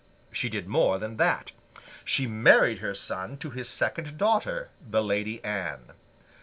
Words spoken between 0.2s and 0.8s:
She did